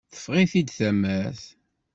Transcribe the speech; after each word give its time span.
Teffeɣ-it-id 0.11 0.69
tamart. 0.77 1.43